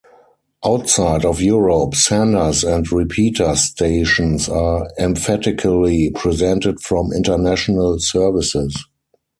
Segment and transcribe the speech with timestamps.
[0.65, 8.83] Outside of Europe senders and repeater stations are emphatically presented from international services.